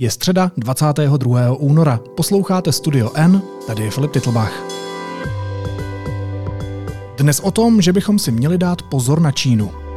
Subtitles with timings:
[0.00, 1.52] Je středa 22.
[1.52, 2.00] února.
[2.16, 4.52] Posloucháte Studio N, tady je Filip Titlbach.
[7.16, 9.87] Dnes o tom, že bychom si měli dát pozor na Čínu.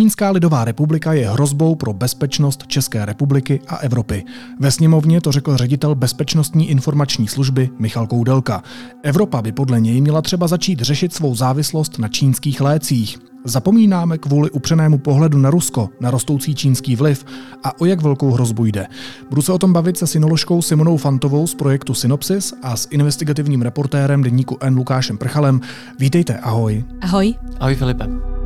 [0.00, 4.24] Čínská lidová republika je hrozbou pro bezpečnost České republiky a Evropy.
[4.60, 8.62] Ve sněmovně to řekl ředitel Bezpečnostní informační služby Michal Koudelka.
[9.02, 13.18] Evropa by podle něj měla třeba začít řešit svou závislost na čínských lécích.
[13.44, 17.24] Zapomínáme kvůli upřenému pohledu na Rusko, na rostoucí čínský vliv
[17.64, 18.86] a o jak velkou hrozbu jde.
[19.28, 23.62] Budu se o tom bavit se synoložkou Simonou Fantovou z projektu Synopsis a s investigativním
[23.62, 25.60] reportérem deníku N Lukášem Prchalem.
[25.98, 26.84] Vítejte, ahoj.
[27.00, 27.34] Ahoj.
[27.58, 28.39] Ahoj Filipe.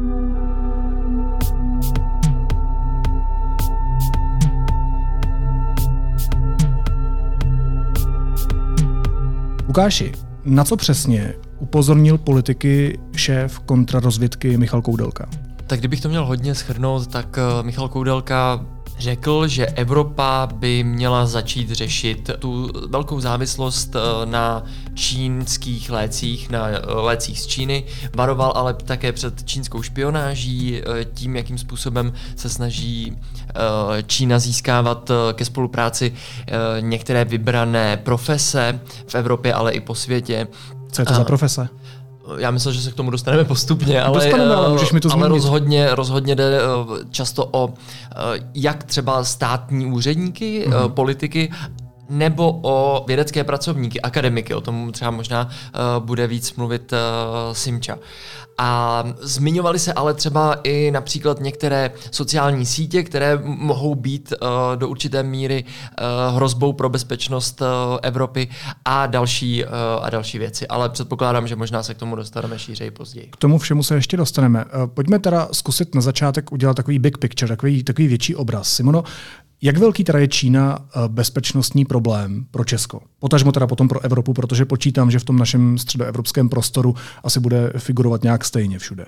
[9.67, 10.13] Lukáši,
[10.45, 15.27] na co přesně upozornil politiky šéf kontrarozvědky Michal Koudelka?
[15.67, 18.67] Tak kdybych to měl hodně schrnout, tak eh, Michal Koudelka
[18.99, 24.63] řekl, že Evropa by měla začít řešit tu velkou závislost eh, na
[24.95, 27.85] čínských lécích, na eh, lécích z Číny.
[28.15, 30.83] Varoval ale také před čínskou špionáží,
[31.15, 33.17] tím, jakým způsobem se snaží
[34.07, 36.15] Čína získávat ke spolupráci
[36.81, 40.47] některé vybrané profese v Evropě, ale i po světě.
[40.93, 41.69] Co je to za profese?
[42.39, 45.29] Já myslím, že se k tomu dostaneme postupně, ale, dostaneme, ale, můžeš mi to ale
[45.29, 46.59] rozhodně, rozhodně jde
[47.11, 47.75] často o
[48.55, 50.89] jak třeba státní úředníky, mm-hmm.
[50.89, 51.51] politiky,
[52.09, 56.99] nebo o vědecké pracovníky, akademiky, o tom třeba možná uh, bude víc mluvit uh,
[57.55, 57.99] Simča.
[58.59, 64.89] A zmiňovali se ale třeba i například některé sociální sítě, které mohou být uh, do
[64.89, 67.67] určité míry uh, hrozbou pro bezpečnost uh,
[68.03, 68.49] Evropy
[68.85, 69.71] a další, uh,
[70.03, 70.69] a další věci.
[70.69, 73.29] Ale předpokládám, že možná se k tomu dostaneme šířej později.
[73.33, 74.65] K tomu všemu se ještě dostaneme.
[74.87, 78.69] Pojďme teda zkusit na začátek udělat takový big picture, takový, takový větší obraz.
[78.69, 79.05] Simono,
[79.63, 83.01] jak velký teda je Čína eh, bezpečnostní problém pro Česko?
[83.19, 87.73] Potažmo teda potom pro Evropu, protože počítám, že v tom našem středoevropském prostoru asi bude
[87.79, 89.07] figurovat nějak stejně všude.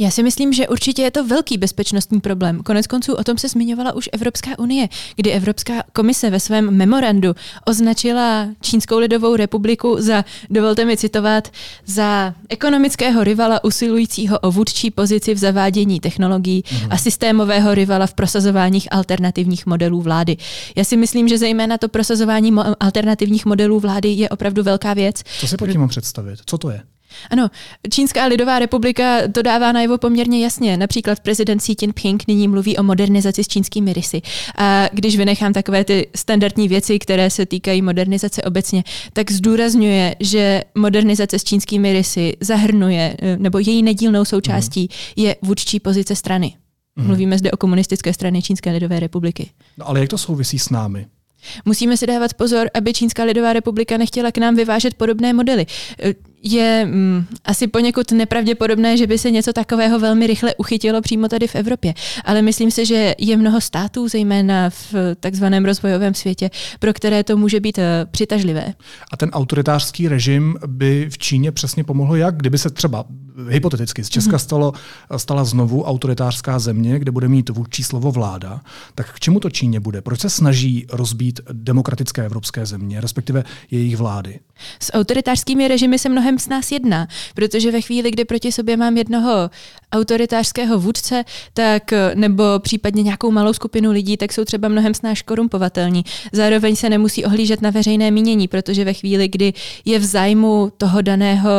[0.00, 2.62] Já si myslím, že určitě je to velký bezpečnostní problém.
[2.62, 7.34] Konec konců o tom se zmiňovala už Evropská unie, kdy Evropská komise ve svém memorandu
[7.66, 11.48] označila Čínskou lidovou republiku za, dovolte mi citovat,
[11.86, 16.88] za ekonomického rivala usilujícího o vůdčí pozici v zavádění technologií mhm.
[16.90, 20.36] a systémového rivala v prosazování alternativních modelů vlády.
[20.76, 25.22] Já si myslím, že zejména to prosazování mo- alternativních modelů vlády je opravdu velká věc.
[25.40, 26.38] Co si pod tím mám představit?
[26.46, 26.82] Co to je?
[27.30, 27.50] Ano,
[27.90, 30.76] Čínská lidová republika to dává najevo poměrně jasně.
[30.76, 34.22] Například prezident Xi Jinping nyní mluví o modernizaci s čínskými rysy.
[34.56, 40.62] A když vynechám takové ty standardní věci, které se týkají modernizace obecně, tak zdůrazňuje, že
[40.74, 45.24] modernizace s čínskými rysy zahrnuje, nebo její nedílnou součástí mm.
[45.24, 46.54] je vůdčí pozice strany.
[46.96, 47.06] Mm.
[47.06, 49.50] Mluvíme zde o komunistické straně Čínské lidové republiky.
[49.78, 51.06] No ale jak to souvisí s námi?
[51.64, 55.66] Musíme si dávat pozor, aby Čínská lidová republika nechtěla k nám vyvážet podobné modely
[56.42, 61.46] je mm, asi poněkud nepravděpodobné, že by se něco takového velmi rychle uchytilo přímo tady
[61.46, 61.94] v Evropě.
[62.24, 67.36] Ale myslím si, že je mnoho států, zejména v takzvaném rozvojovém světě, pro které to
[67.36, 68.74] může být uh, přitažlivé.
[69.12, 72.36] A ten autoritářský režim by v Číně přesně pomohl jak?
[72.36, 73.04] Kdyby se třeba
[73.48, 74.38] hypoteticky z Česka mm-hmm.
[74.38, 74.72] stalo,
[75.16, 78.60] stala znovu autoritářská země, kde bude mít vůdčí slovo vláda,
[78.94, 80.02] tak k čemu to Číně bude?
[80.02, 84.40] Proč se snaží rozbít demokratické evropské země, respektive jejich vlády?
[84.80, 88.76] S autoritářskými režimy se mnohé mnohem s nás jedná, protože ve chvíli, kdy proti sobě
[88.76, 89.50] mám jednoho
[89.92, 91.24] autoritářského vůdce,
[91.54, 91.82] tak
[92.14, 96.04] nebo případně nějakou malou skupinu lidí, tak jsou třeba mnohem snáš korumpovatelní.
[96.32, 99.52] Zároveň se nemusí ohlížet na veřejné mínění, protože ve chvíli, kdy
[99.84, 101.50] je v zájmu toho daného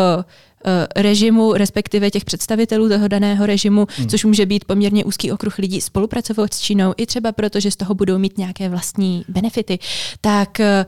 [0.95, 4.09] režimu, respektive těch představitelů toho daného režimu, hmm.
[4.09, 7.75] což může být poměrně úzký okruh lidí, spolupracovat s Čínou, i třeba proto, že z
[7.75, 9.79] toho budou mít nějaké vlastní benefity,
[10.21, 10.85] tak eh,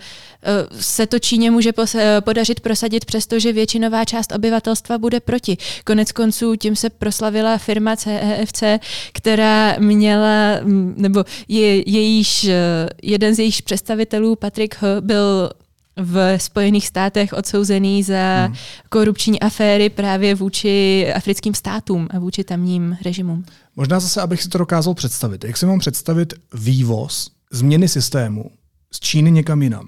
[0.79, 1.73] se to Číně může
[2.19, 5.57] podařit prosadit, přestože většinová část obyvatelstva bude proti.
[5.85, 8.79] Konec konců tím se proslavila firma CEFC, e
[9.13, 15.49] která měla, mm, nebo je, jejíž, eh, jeden z jejich představitelů, Patrick H., byl
[15.97, 18.55] v Spojených státech odsouzený za hmm.
[18.89, 23.45] korupční aféry právě vůči africkým státům a vůči tamním režimům.
[23.75, 25.43] Možná zase, abych si to dokázal představit.
[25.43, 28.51] Jak si mám představit vývoz změny systému
[28.93, 29.87] z Číny někam jinam?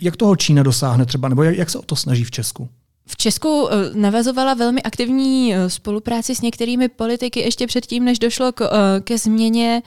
[0.00, 2.68] Jak toho Čína dosáhne třeba, nebo jak, se o to snaží v Česku?
[3.06, 8.52] V Česku eh, navazovala velmi aktivní eh, spolupráci s některými politiky ještě předtím, než došlo
[8.52, 9.82] k, eh, ke změně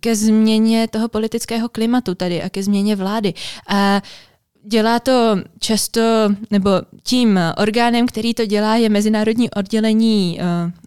[0.00, 3.34] ke změně toho politického klimatu tady a ke změně vlády.
[3.68, 4.02] A
[4.64, 6.00] Dělá to často,
[6.50, 6.70] nebo
[7.02, 10.40] tím orgánem, který to dělá, je Mezinárodní oddělení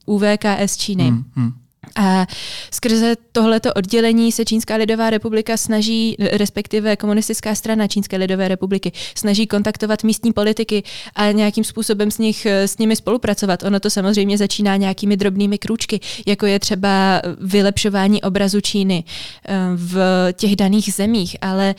[0.05, 1.03] uh, UVKS Číny.
[1.03, 1.51] Hmm, hmm.
[1.95, 2.27] A
[2.71, 9.47] skrze tohleto oddělení se Čínská lidová republika snaží, respektive komunistická strana Čínské lidové republiky, snaží
[9.47, 10.83] kontaktovat místní politiky
[11.15, 13.63] a nějakým způsobem s, nich, s nimi spolupracovat.
[13.63, 19.03] Ono to samozřejmě začíná nějakými drobnými krůčky, jako je třeba vylepšování obrazu Číny
[19.45, 19.97] eh, v
[20.33, 21.75] těch daných zemích, ale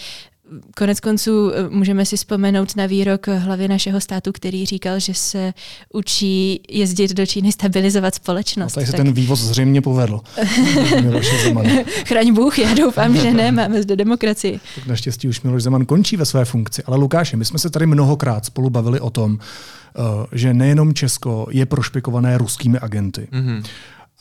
[0.76, 5.54] Konec konců eh, můžeme si vzpomenout na výrok hlavy našeho státu, který říkal, že se
[5.92, 8.72] učí jezdit do Číny stabilizovat společnost.
[8.72, 9.00] No, tady se tak...
[9.00, 10.20] ten vývoz zřejmě povedl.
[12.04, 14.60] Chraň Bůh, já doufám, že ne, máme zde demokracii.
[14.74, 16.82] Tak naštěstí už Miloš Zeman končí ve své funkci.
[16.82, 20.00] Ale Lukáši, my jsme se tady mnohokrát spolu bavili o tom, eh,
[20.32, 23.28] že nejenom Česko je prošpikované ruskými agenty.
[23.32, 23.62] Mm-hmm.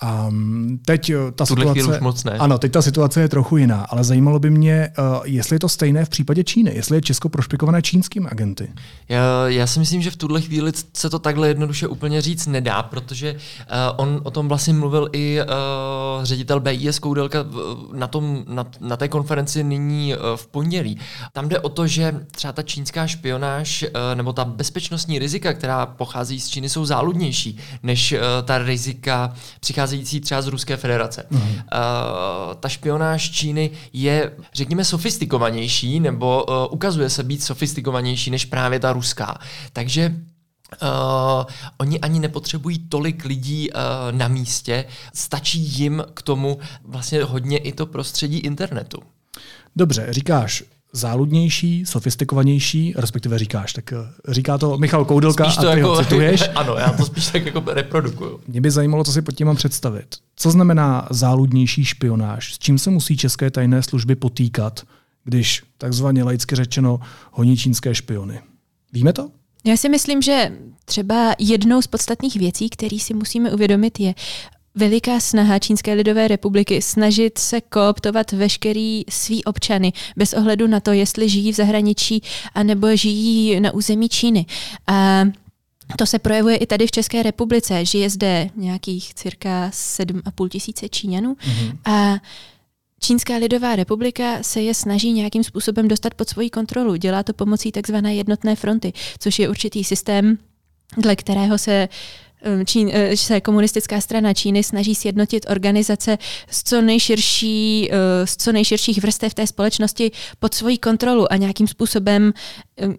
[0.03, 0.31] A
[0.85, 2.31] teď eh, ta situace, už moc ne.
[2.31, 5.69] Ano, teď ta situace je trochu jiná, ale zajímalo by mě, uh, jestli je to
[5.69, 8.71] stejné v případě Číny, jestli je Česko prošpikované čínskými agenty.
[9.09, 12.83] Já, já si myslím, že v tuhle chvíli se to takhle jednoduše úplně říct nedá,
[12.83, 13.39] protože uh,
[13.97, 17.45] on o tom vlastně mluvil i uh, ředitel BIS Koudelka
[17.93, 20.99] na, tom, na, na té konferenci nyní uh, v pondělí.
[21.33, 25.85] Tam jde o to, že třeba ta čínská špionáž uh, nebo ta bezpečnostní rizika, která
[25.85, 31.25] pochází z Číny, jsou záludnější než uh, ta rizika přichází pocházející třeba z Ruské federace.
[31.29, 31.41] Mm.
[31.41, 31.53] Uh,
[32.59, 38.93] ta špionáž Číny je, řekněme, sofistikovanější, nebo uh, ukazuje se být sofistikovanější než právě ta
[38.93, 39.37] ruská.
[39.73, 40.15] Takže
[40.81, 41.45] Uh,
[41.77, 43.77] oni ani nepotřebují tolik lidí uh,
[44.11, 48.97] na místě, stačí jim k tomu vlastně hodně i to prostředí internetu.
[49.75, 50.63] Dobře, říkáš,
[50.93, 53.97] záludnější, sofistikovanější, respektive říkáš, tak eh,
[54.27, 56.43] říká to Michal Koudelka spíš to a ty jako, ho cituješ.
[56.55, 58.39] ano, já to spíš tak jako reprodukuju.
[58.47, 60.15] Mě by zajímalo, co si pod tím mám představit.
[60.35, 62.53] Co znamená záludnější špionáž?
[62.53, 64.83] S čím se musí české tajné služby potýkat,
[65.23, 66.99] když takzvaně laicky řečeno
[67.31, 68.41] honí čínské špiony?
[68.93, 69.29] Víme to?
[69.65, 70.51] Já si myslím, že
[70.85, 74.13] třeba jednou z podstatných věcí, které si musíme uvědomit, je
[74.75, 80.91] veliká snaha Čínské lidové republiky snažit se kooptovat veškerý svý občany bez ohledu na to,
[80.91, 82.21] jestli žijí v zahraničí
[82.55, 84.45] anebo žijí na území Číny.
[84.87, 85.25] A
[85.97, 87.85] to se projevuje i tady v České republice.
[87.85, 91.33] Žije zde nějakých cirka 7,5 tisíce Číňanů.
[91.33, 91.77] Mm-hmm.
[91.85, 92.17] A
[92.99, 96.95] Čínská lidová republika se je snaží nějakým způsobem dostat pod svoji kontrolu.
[96.95, 100.37] Dělá to pomocí takzvané jednotné fronty, což je určitý systém,
[100.97, 101.89] dle kterého se
[102.65, 106.17] Čín, eh, se komunistická strana Číny snaží sjednotit organizace
[106.49, 111.67] z co, nejširší, eh, z co nejširších vrstev té společnosti pod svoji kontrolu a nějakým
[111.67, 112.33] způsobem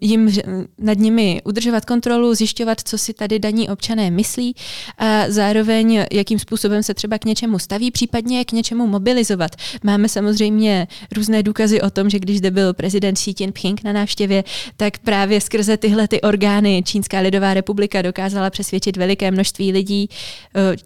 [0.00, 0.31] jim
[0.79, 4.55] nad nimi udržovat kontrolu, zjišťovat, co si tady daní občané myslí
[4.99, 9.50] a zároveň jakým způsobem se třeba k něčemu staví, případně k něčemu mobilizovat.
[9.82, 10.87] Máme samozřejmě
[11.17, 14.44] různé důkazy o tom, že když zde byl prezident Xi Jinping na návštěvě,
[14.76, 20.08] tak právě skrze tyhle ty orgány Čínská lidová republika dokázala přesvědčit veliké množství lidí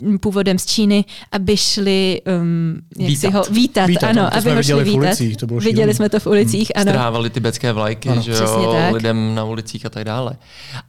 [0.02, 3.20] uh, původem z Číny, aby šli um, jak vítat.
[3.20, 4.98] Si ho vítat, vítat ano, aby ho šli vítat.
[4.98, 6.82] Ulicích, to bylo Viděli jsme to v ulicích, hmm.
[6.82, 6.92] ano.
[6.92, 8.22] Strávali tibetské vlajky, ano.
[8.22, 10.36] že jo, lidem na ulicích a tak dále.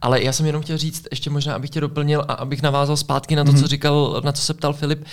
[0.02, 3.36] Ale já jsem jenom chtěl říct, ještě možná, abych tě doplnil a abych navázal zpátky
[3.36, 3.60] na to, mm-hmm.
[3.60, 5.00] co říkal, na co se ptal Filip.
[5.00, 5.06] Uh,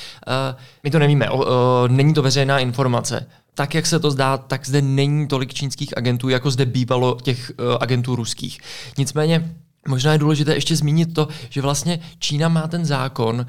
[0.84, 1.44] my to nevíme, uh,
[1.88, 3.26] není to veřejná informace
[3.58, 7.52] tak, jak se to zdá, tak zde není tolik čínských agentů, jako zde bývalo těch
[7.60, 8.60] uh, agentů ruských.
[8.98, 9.56] Nicméně
[9.88, 13.46] Možná je důležité ještě zmínit to, že vlastně Čína má ten zákon,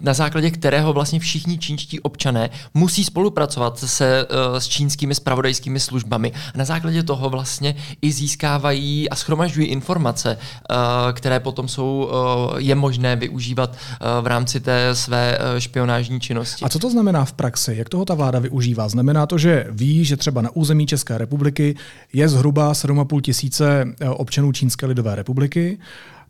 [0.00, 6.32] na základě kterého vlastně všichni čínští občané musí spolupracovat se uh, s čínskými spravodajskými službami.
[6.54, 10.76] A na základě toho vlastně i získávají a schromažďují informace, uh,
[11.12, 12.10] které potom jsou,
[12.52, 13.76] uh, je možné využívat
[14.20, 16.64] v rámci té své špionážní činnosti.
[16.64, 17.74] A co to znamená v praxi?
[17.76, 18.88] Jak toho ta vláda využívá?
[18.88, 21.76] Znamená to, že ví, že třeba na území České republiky
[22.12, 25.78] je zhruba 7,5 tisíce občanů Čínské lidové republiky,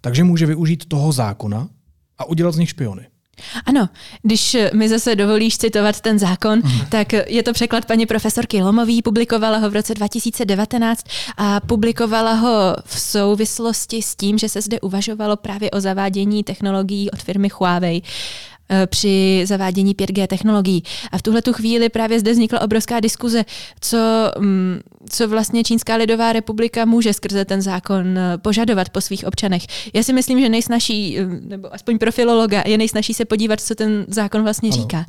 [0.01, 1.69] takže může využít toho zákona
[2.19, 3.07] a udělat z nich špiony.
[3.67, 3.89] Ano,
[4.23, 6.81] když mi zase dovolíš citovat ten zákon, mm.
[6.89, 11.07] tak je to překlad paní profesorky Lomový, publikovala ho v roce 2019
[11.37, 17.11] a publikovala ho v souvislosti s tím, že se zde uvažovalo právě o zavádění technologií
[17.11, 18.03] od firmy Huawei.
[18.73, 20.83] Eh, při zavádění 5G technologií.
[21.12, 23.45] A v tuhle tu chvíli právě zde vznikla obrovská diskuze,
[23.81, 23.99] co,
[24.38, 29.62] mm, co vlastně Čínská lidová republika může skrze ten zákon eh, požadovat po svých občanech.
[29.95, 33.75] Já si myslím, že nejsnažší, eh, nebo aspoň pro filologa, je nejsnažší se podívat, co
[33.75, 34.83] ten zákon vlastně ano.
[34.83, 35.05] říká.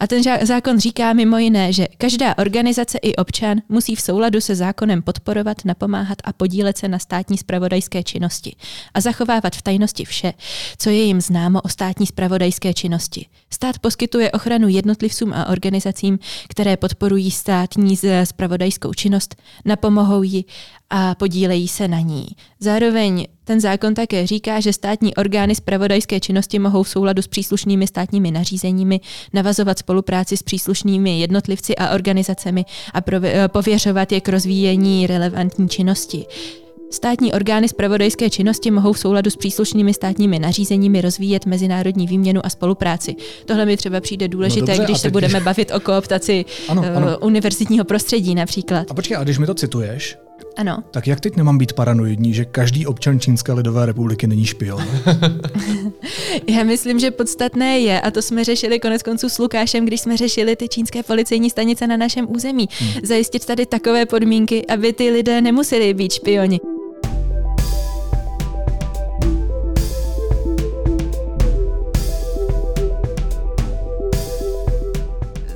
[0.00, 4.54] A ten zákon říká mimo jiné, že každá organizace i občan musí v souladu se
[4.54, 8.56] zákonem podporovat, napomáhat a podílet se na státní spravodajské činnosti
[8.94, 10.32] a zachovávat v tajnosti vše,
[10.78, 13.26] co je jim známo o státní spravodajské činnosti činnosti.
[13.50, 16.18] Stát poskytuje ochranu jednotlivcům a organizacím,
[16.48, 20.44] které podporují státní spravodajskou činnost napomohou ji
[20.90, 22.26] a podílejí se na ní.
[22.60, 27.86] Zároveň ten zákon také říká, že státní orgány zpravodajské činnosti mohou v souladu s příslušnými
[27.86, 29.00] státními nařízeními
[29.32, 36.26] navazovat spolupráci s příslušnými jednotlivci a organizacemi a pověřovat je k rozvíjení relevantní činnosti.
[36.92, 42.50] Státní orgány zpravodajské činnosti mohou v souladu s příslušnými státními nařízeními rozvíjet mezinárodní výměnu a
[42.50, 43.16] spolupráci.
[43.46, 47.06] Tohle mi třeba přijde důležité, no dobře, když se budeme bavit o kooptaci ano, ano.
[47.06, 48.90] Uh, univerzitního prostředí například.
[48.90, 50.18] A počkej, a když mi to cituješ,
[50.56, 50.84] ano.
[50.90, 54.84] Tak jak teď nemám být paranoidní, že každý občan Čínské lidové republiky není špion?
[56.46, 60.16] Já myslím, že podstatné je, a to jsme řešili konec konců s Lukášem, když jsme
[60.16, 62.92] řešili ty čínské policejní stanice na našem území, hmm.
[63.02, 66.60] zajistit tady takové podmínky, aby ty lidé nemuseli být špioni.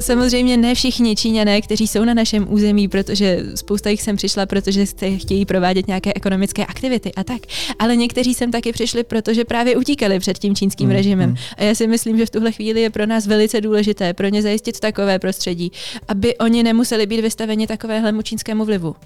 [0.06, 4.86] Samozřejmě ne všichni Číňané, kteří jsou na našem území, protože spousta jich sem přišla, protože
[4.86, 7.42] se chtějí provádět nějaké ekonomické aktivity a tak.
[7.78, 11.30] Ale někteří sem taky přišli, protože právě utíkali před tím čínským mm, režimem.
[11.30, 11.36] Mm.
[11.56, 14.42] A já si myslím, že v tuhle chvíli je pro nás velice důležité pro ně
[14.42, 15.72] zajistit takové prostředí,
[16.08, 18.96] aby oni nemuseli být vystaveni takovéhle čínskému vlivu.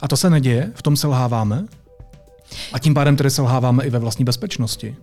[0.00, 0.72] A to se neděje?
[0.74, 1.64] V tom selháváme?
[2.72, 4.96] A tím pádem tedy selháváme i ve vlastní bezpečnosti?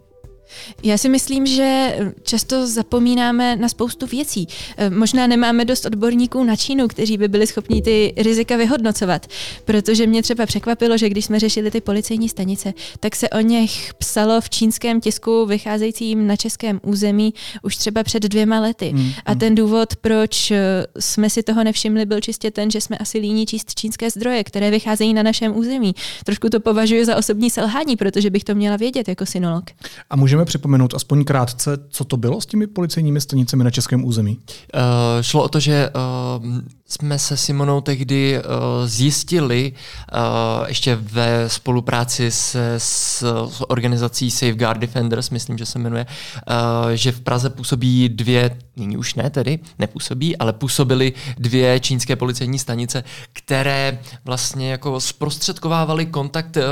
[0.83, 4.47] Já si myslím, že často zapomínáme na spoustu věcí.
[4.77, 9.27] Eh, možná nemáme dost odborníků na Čínu, kteří by byli schopni ty rizika vyhodnocovat,
[9.65, 13.93] protože mě třeba překvapilo, že když jsme řešili ty policejní stanice, tak se o něch
[13.93, 17.33] psalo v čínském tisku vycházejícím na českém území
[17.63, 18.89] už třeba před dvěma lety.
[18.89, 19.11] Hmm.
[19.25, 19.39] A hmm.
[19.39, 23.45] ten důvod, proč eh, jsme si toho nevšimli, byl čistě ten, že jsme asi líní
[23.45, 25.95] číst čínské zdroje, které vycházejí na našem území.
[26.23, 29.63] Trošku to považuji za osobní selhání, protože bych to měla vědět jako synolog.
[30.09, 34.37] A můžeme připomenout aspoň krátce, co to bylo s těmi policejními stanicemi na českém území?
[34.37, 34.81] Uh,
[35.21, 36.45] šlo o to, že uh,
[36.87, 38.43] jsme se Simonou tehdy uh,
[38.85, 46.05] zjistili uh, ještě ve spolupráci se, s, s organizací Safeguard Defenders, myslím, že se jmenuje,
[46.05, 52.15] uh, že v Praze působí dvě, nyní už ne tedy, nepůsobí, ale působily dvě čínské
[52.15, 56.63] policejní stanice, které vlastně jako zprostředkovávaly kontakt uh,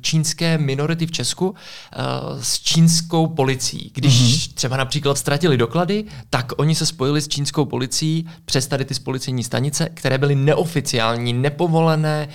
[0.00, 1.54] čínské minority v Česku uh,
[2.40, 3.90] s čínskou policií.
[3.94, 4.54] Když mm-hmm.
[4.54, 9.39] třeba například ztratili doklady, tak oni se spojili s čínskou policií přes tady ty policejní
[9.40, 12.28] policejní stanice, které byly neoficiální, nepovolené,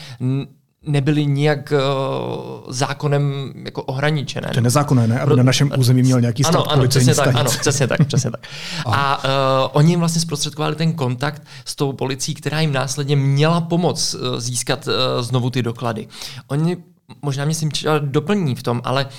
[0.88, 4.50] nebyly nijak uh, zákonem jako ohraničené.
[4.54, 5.20] To je nezákonné, ne?
[5.20, 8.32] Aby na našem území měl nějaký stát ano, ano, přesně tak, ano, přesně tak, přesně
[8.32, 8.42] tak.
[8.86, 13.62] A uh, oni jim vlastně zprostředkovali ten kontakt s tou policií, která jim následně měla
[13.62, 16.08] pomoct uh, získat uh, znovu ty doklady.
[16.48, 16.78] Oni
[17.22, 17.70] možná mě s tím
[18.00, 19.12] doplní v tom, ale uh,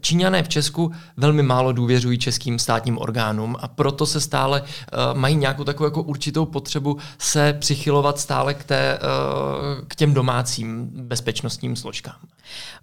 [0.00, 4.68] Číňané v Česku velmi málo důvěřují českým státním orgánům a proto se stále uh,
[5.18, 10.90] mají nějakou takovou jako určitou potřebu se přichylovat stále k, té, uh, k těm domácím
[10.92, 12.16] bezpečnostním složkám.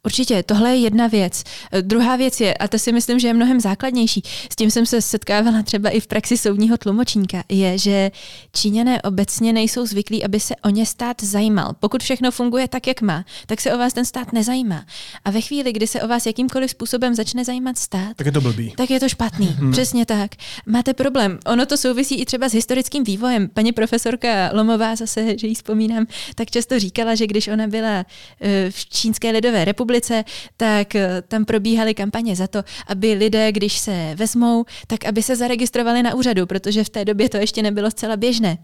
[0.04, 1.44] Určitě, tohle je jedna věc.
[1.82, 5.02] Druhá věc je, a to si myslím, že je mnohem základnější, s tím jsem se
[5.02, 8.12] setkávala třeba i v praxi soudního tlumočníka, je, že
[8.54, 11.74] Číňané obecně nejsou zvyklí, aby se o ně stát zajímal.
[11.80, 14.86] Pokud všechno funguje tak, jak má, tak se o vás ten stát nezajímá.
[15.26, 18.42] A ve chvíli, kdy se o vás jakýmkoliv způsobem začne zajímat stát, tak je to
[18.42, 18.74] blbý.
[18.78, 19.48] Tak je to špatný.
[19.48, 19.72] Hmm.
[19.72, 20.32] Přesně tak.
[20.66, 21.40] Máte problém.
[21.46, 23.50] Ono to souvisí i třeba s historickým vývojem.
[23.54, 28.06] Paní profesorka Lomová, zase, že jí vzpomínám, tak často říkala, že když ona byla
[28.42, 30.24] eh, v Čínské lidové republice,
[30.58, 35.36] tak eh, tam probíhaly kampaně za to, aby lidé, když se vezmou, tak aby se
[35.36, 38.58] zaregistrovali na úřadu, protože v té době to ještě nebylo zcela běžné.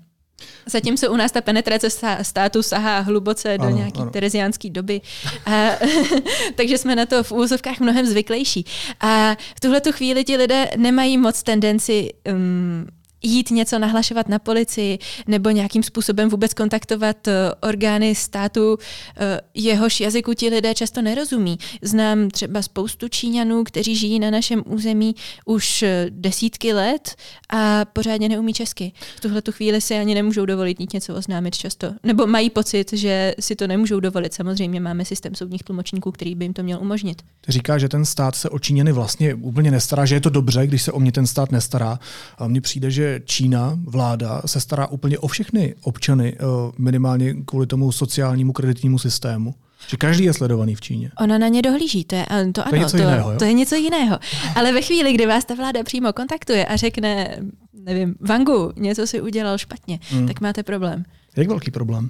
[0.66, 1.90] Zatímco u nás ta penetrace
[2.22, 5.02] státu sahá hluboce do nějaké tereziánské doby.
[5.46, 5.72] A,
[6.56, 8.66] takže jsme na to v úvozovkách mnohem zvyklejší.
[9.00, 12.88] A v tuhle chvíli ti lidé nemají moc tendenci um,
[13.26, 18.78] jít něco nahlašovat na policii nebo nějakým způsobem vůbec kontaktovat eh, orgány státu,
[19.18, 21.58] eh, jehož jazyku ti lidé často nerozumí.
[21.82, 25.16] Znám třeba spoustu Číňanů, kteří žijí na našem území
[25.46, 27.16] už eh, desítky let
[27.50, 28.92] a pořádně neumí česky.
[29.16, 31.94] V tuhle tu chvíli si ani nemůžou dovolit nic něco oznámit často.
[32.04, 34.34] Nebo mají pocit, že si to nemůžou dovolit.
[34.34, 37.22] Samozřejmě máme systém soudních tlumočníků, který by jim to měl umožnit.
[37.48, 40.82] Říká, že ten stát se o Číňany vlastně úplně nestará, že je to dobře, když
[40.82, 42.00] se o mě ten stát nestará.
[42.38, 46.44] A mně přijde, že Čína, vláda, se stará úplně o všechny občany, eh,
[46.78, 49.56] minimálně kvůli tomu sociálnímu kreditnímu systému.
[49.88, 51.12] Že každý je sledovaný v Číně.
[51.20, 53.40] Ona na ně dohlíží, to, je, to, to ano, je něco to, jiného, jo?
[53.40, 54.20] to je něco jiného.
[54.56, 57.38] Ale ve chvíli, kdy vás ta vláda přímo kontaktuje a řekne,
[57.74, 60.28] nevím, Vangu, něco si udělal špatně, hmm.
[60.28, 61.06] tak máte problém.
[61.36, 62.10] Jak velký problém?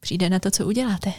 [0.00, 1.12] Přijde na to, co uděláte.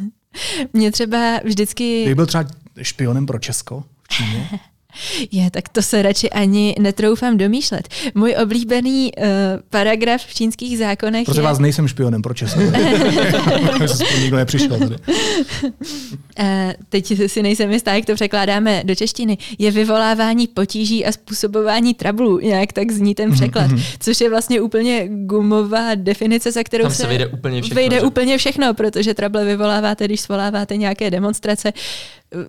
[0.72, 2.04] Mě třeba vždycky...
[2.04, 2.44] Jak byl třeba
[2.82, 4.48] špionem pro Česko v Číně?
[5.32, 7.88] Je, tak to se radši ani netroufám domýšlet.
[8.14, 9.24] Můj oblíbený uh,
[9.70, 11.44] paragraf v čínských zákonech Protože je...
[11.44, 12.60] vás nejsem špionem pro Česko.
[14.20, 14.96] nikdo nepřišel tady.
[15.64, 19.38] Uh, teď si nejsem jistá, jak to překládáme do češtiny.
[19.58, 22.38] Je vyvolávání potíží a způsobování trablů.
[22.38, 23.70] Nějak tak zní ten překlad.
[23.70, 23.96] Mm-hmm.
[24.00, 27.74] Což je vlastně úplně gumová definice, za kterou Tam se, se vejde úplně všechno.
[27.74, 31.72] Vejde úplně všechno, protože trable vyvoláváte, když svoláváte nějaké demonstrace.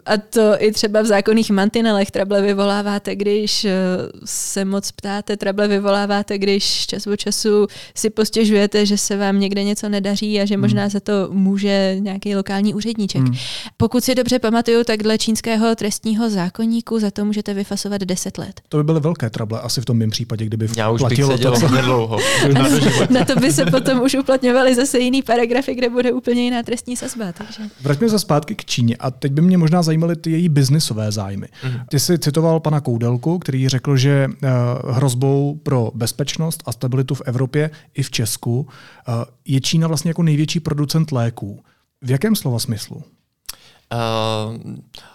[0.05, 3.71] A to i třeba v zákonných mantinelech trable vyvoláváte, když eh,
[4.25, 9.63] se moc ptáte, trable vyvoláváte, když čas od času si postěžujete, že se vám někde
[9.63, 10.61] něco nedaří a že hmm.
[10.61, 13.21] možná za to může nějaký lokální úředníček.
[13.21, 13.35] Hmm.
[13.77, 18.61] Pokud si dobře pamatuju, tak dle čínského trestního zákonníku za to můžete vyfasovat 10 let.
[18.69, 21.39] To by byly velké trable, asi v tom mém případě, kdyby Já už platilo bych
[21.41, 21.67] to, co...
[21.67, 22.17] dlouho.
[22.53, 22.69] na,
[23.09, 26.97] na to by se potom už uplatňovaly zase jiný paragrafy, kde bude úplně jiná trestní
[26.97, 27.31] sazba.
[27.31, 27.63] Takže.
[27.81, 31.11] Vraťme se zpátky k Číně a teď by mě možná možná zajímaly ty její biznisové
[31.11, 31.47] zájmy.
[31.47, 31.85] Mm-hmm.
[31.89, 37.21] Ty jsi citoval pana Koudelku, který řekl, že uh, hrozbou pro bezpečnost a stabilitu v
[37.25, 38.65] Evropě i v Česku uh,
[39.45, 41.63] je Čína vlastně jako největší producent léků.
[42.01, 42.95] V jakém slova smyslu?
[42.95, 43.03] Uh,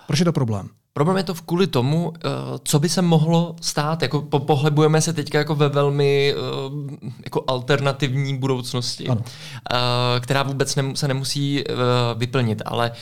[0.07, 0.69] Proč je to problém?
[0.97, 2.29] Problém je to v kvůli tomu, eh,
[2.65, 4.03] co by se mohlo stát.
[4.03, 9.21] Jako po, pohybujeme se teďka jako ve velmi eh, jako alternativní budoucnosti, ano.
[9.73, 11.65] Eh, která vůbec se nemusí
[12.17, 12.93] vyplnit, ale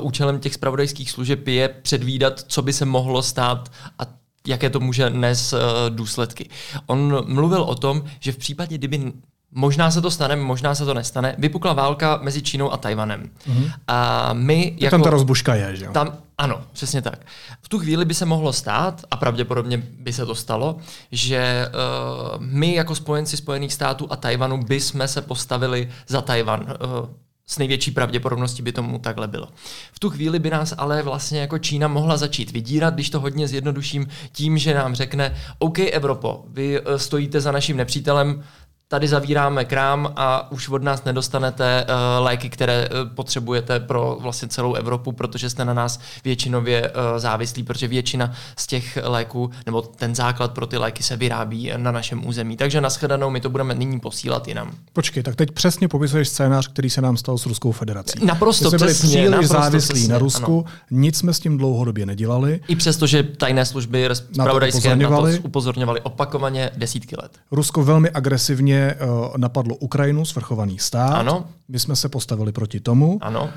[0.00, 4.02] účelem těch spravodajských služeb je předvídat, co by se mohlo stát a
[4.46, 5.54] jaké to může nést
[5.88, 6.48] důsledky.
[6.86, 9.12] On mluvil o tom, že v případě, kdyby
[9.52, 11.34] Možná se to stane, možná se to nestane.
[11.38, 13.22] Vypukla válka mezi Čínou a Tajvanem.
[13.22, 13.72] Mm-hmm.
[13.88, 15.92] A my jako, tam ta rozbuška je, že jo?
[15.92, 17.26] Tam, ano, přesně tak.
[17.62, 20.76] V tu chvíli by se mohlo stát, a pravděpodobně by se to stalo,
[21.12, 26.60] že uh, my jako spojenci Spojených států a Tajvanu by jsme se postavili za Tajvan.
[26.60, 27.08] Uh,
[27.48, 29.48] s největší pravděpodobností by tomu takhle bylo.
[29.92, 33.48] V tu chvíli by nás ale vlastně jako Čína mohla začít vydírat, když to hodně
[33.48, 38.44] zjednoduším, tím, že nám řekne, OK Evropo, vy eh, stojíte za naším nepřítelem,
[38.88, 44.48] tady zavíráme krám a už od nás nedostanete uh, léky, které uh, potřebujete pro vlastně
[44.48, 49.82] celou Evropu, protože jste na nás většinově uh, závislí, protože většina z těch léků, nebo
[49.82, 52.56] ten základ pro ty léky se vyrábí na našem území.
[52.56, 54.70] Takže nashledanou my to budeme nyní posílat jinam.
[54.92, 58.24] Počkej, tak teď přesně popisuješ scénář, který se nám stal s Ruskou federací.
[58.24, 59.08] Naprosto jsme byli přesně.
[59.08, 60.76] příliš naprosto závislí přesně, na Rusku, ano.
[60.90, 62.60] nic jsme s tím dlouhodobě nedělali.
[62.68, 67.30] I přesto, že tajné služby na, na to upozorňovali opakovaně desítky let.
[67.50, 71.14] Rusko velmi agresivně uh, napadlo Ukrajinu, svrchovaný stát.
[71.14, 71.48] Ano.
[71.68, 73.18] My jsme se postavili proti tomu.
[73.20, 73.50] Ano.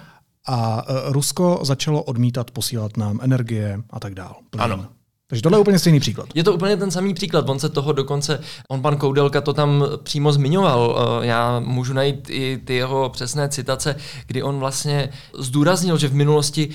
[0.47, 4.35] A uh, Rusko začalo odmítat posílat nám energie a tak dál.
[4.57, 4.85] Ano.
[5.29, 6.29] Takže tohle je úplně stejný příklad.
[6.35, 7.49] Je to úplně ten samý příklad.
[7.49, 10.99] On se toho dokonce, on pan Koudelka to tam přímo zmiňoval.
[11.21, 13.95] Eh, já můžu najít i ty jeho přesné citace,
[14.27, 16.69] kdy on vlastně zdůraznil, že v minulosti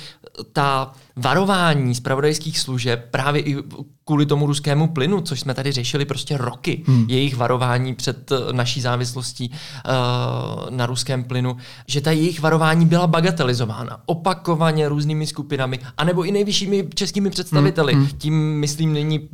[0.52, 3.56] ta varování zpravodajských služeb právě i
[4.04, 7.06] kvůli tomu ruskému plynu, což jsme tady řešili prostě roky, hmm.
[7.08, 13.06] jejich varování před eh, naší závislostí uh, na ruském plynu, že ta jejich varování byla
[13.06, 17.94] bagatelizována opakovaně různými skupinami, anebo i nejvyššími českými představiteli.
[17.94, 18.08] Hmm.
[18.18, 19.28] Tím myslím nyní uh,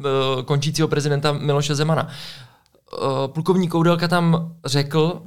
[0.44, 2.08] končícího prezidenta Miloše Zemana.
[2.92, 5.22] Uh, plukovník Koudelka tam řekl,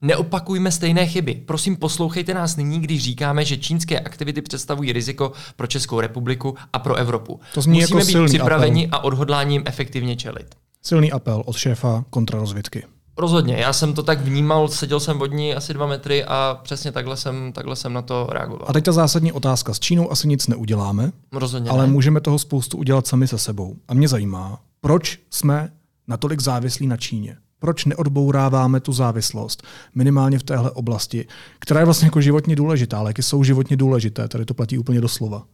[0.00, 1.34] Neopakujme stejné chyby.
[1.46, 6.78] Prosím, poslouchejte nás nyní, když říkáme, že čínské aktivity představují riziko pro Českou republiku a
[6.78, 7.40] pro Evropu.
[7.54, 8.98] To zní Musíme jako být připraveni apel.
[8.98, 10.54] a odhodláním efektivně čelit.
[10.82, 12.84] Silný apel od šéfa kontrarozvědky.
[13.16, 16.92] Rozhodně, já jsem to tak vnímal, seděl jsem od ní asi dva metry a přesně
[16.92, 18.64] takhle jsem, takhle jsem na to reagoval.
[18.68, 19.74] A teď ta zásadní otázka.
[19.74, 21.92] S Čínou asi nic neuděláme, Rozhodně ale ne.
[21.92, 23.76] můžeme toho spoustu udělat sami se sebou.
[23.88, 25.72] A mě zajímá, proč jsme
[26.08, 27.36] natolik závislí na Číně?
[27.60, 29.62] Proč neodbouráváme tu závislost,
[29.94, 31.26] minimálně v téhle oblasti,
[31.58, 35.46] která je vlastně jako životně důležitá, léky jsou životně důležité, tady to platí úplně doslova.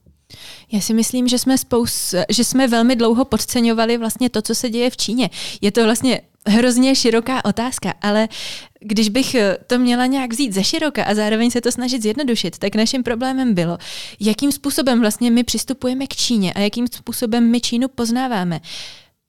[0.73, 4.71] Já si myslím, že jsme, spous, že jsme velmi dlouho podceňovali vlastně to, co se
[4.71, 5.31] děje v Číně.
[5.61, 8.29] Je to vlastně hrozně široká otázka, ale
[8.81, 9.37] když bych
[9.67, 13.55] to měla nějak vzít ze široka a zároveň se to snažit zjednodušit, tak naším problémem
[13.55, 13.79] bylo,
[14.21, 18.61] jakým způsobem vlastně my přistupujeme k Číně a jakým způsobem my Čínu poznáváme.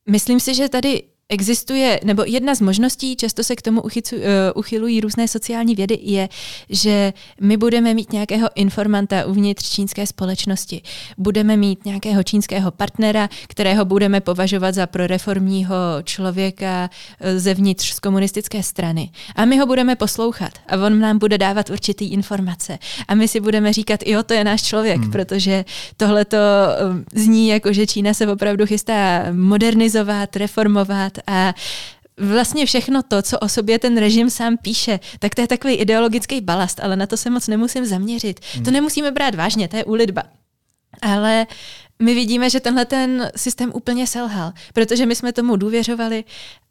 [0.10, 4.22] Myslím si, že tady Existuje, nebo jedna z možností, často se k tomu uchycu, uh,
[4.56, 6.30] uchylují různé sociální vědy, je,
[6.70, 10.82] že my budeme mít nějakého informanta uvnitř čínské společnosti.
[11.18, 18.64] Budeme mít nějakého čínského partnera, kterého budeme považovat za proreformního člověka uh, zevnitř z komunistické
[18.64, 19.10] strany.
[19.36, 22.78] A my ho budeme poslouchat a on nám bude dávat určitý informace.
[23.08, 25.12] A my si budeme říkat, jo, to je náš člověk, hmm.
[25.12, 25.66] protože
[25.98, 31.54] tohle to uh, zní jako, že Čína se opravdu chystá modernizovat, reformovat, a
[32.17, 36.41] vlastně všechno to, co o sobě ten režim sám píše, tak to je takový ideologický
[36.41, 38.39] balast, ale na to se moc nemusím zaměřit.
[38.54, 38.63] Hmm.
[38.63, 40.23] To nemusíme brát vážně, to je úlitba.
[41.01, 41.47] Ale
[42.01, 46.23] my vidíme, že tenhle ten systém úplně selhal, protože my jsme tomu důvěřovali,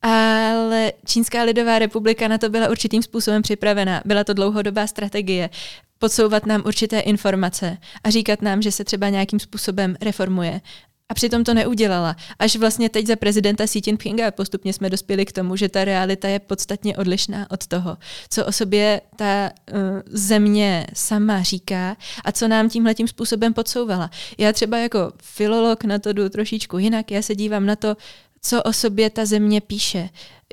[0.03, 4.03] ale Čínská lidová republika na to byla určitým způsobem připravena.
[4.05, 5.51] Byla to dlouhodobá strategie
[5.99, 10.61] podsouvat nám určité informace a říkat nám, že se třeba nějakým způsobem reformuje.
[11.09, 12.17] A přitom to neudělala.
[12.39, 16.29] Až vlastně teď za prezidenta Xi Jinpinga postupně jsme dospěli k tomu, že ta realita
[16.29, 17.97] je podstatně odlišná od toho,
[18.31, 24.11] co o sobě ta uh, země sama říká a co nám tímhletím způsobem podsouvala.
[24.39, 27.97] Já třeba jako filolog na to jdu trošičku jinak, já se dívám na to,
[28.41, 30.09] co o sobě ta země píše,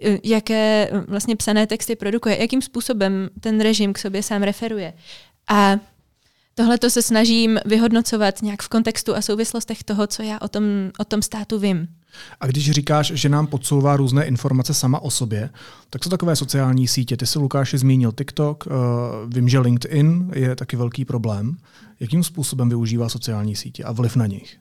[0.08, 4.94] uh, jaké uh, vlastně psané texty produkuje, jakým způsobem ten režim k sobě sám referuje.
[5.48, 5.80] A
[6.56, 10.64] Tohle to se snažím vyhodnocovat nějak v kontextu a souvislostech toho, co já o tom,
[11.00, 11.88] o tom státu vím.
[12.40, 15.50] A když říkáš, že nám podsouvá různé informace sama o sobě,
[15.90, 17.18] tak co takové sociální sítě?
[17.18, 18.74] Ty si Lukáši zmínil TikTok, uh,
[19.34, 21.58] vím, že LinkedIn je taky velký problém.
[22.00, 24.58] Jakým způsobem využívá sociální sítě a vliv na nich?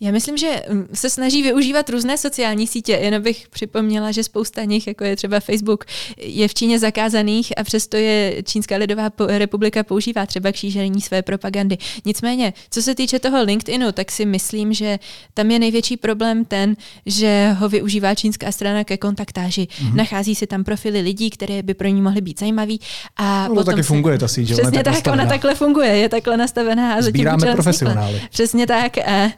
[0.00, 2.92] Já myslím, že mm, se snaží využívat různé sociální sítě.
[2.92, 5.84] Jen bych připomněla, že spousta nich, jako je třeba Facebook,
[6.16, 11.22] je v Číně zakázaných a přesto je Čínská lidová republika používá třeba k šíření své
[11.22, 11.78] propagandy.
[12.04, 14.98] Nicméně, co se týče toho LinkedInu, tak si myslím, že
[15.34, 19.62] tam je největší problém ten, že ho využívá čínská strana ke kontaktáži.
[19.62, 19.94] Mm-hmm.
[19.94, 22.80] Nachází si tam profily lidí, které by pro ní mohly být zajímavý.
[23.16, 23.88] A no, to taky se...
[23.88, 26.94] funguje ta síť, Přesně tak, tak ona takhle funguje, je takhle nastavená.
[26.94, 28.22] A Sbíráme profesionály.
[28.30, 28.98] Přesně tak.
[28.98, 29.30] A